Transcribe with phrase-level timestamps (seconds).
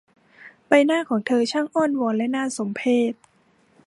[0.67, 3.13] ใบหน้าของเธอช่างอ้อนวอนและน่าสมเพช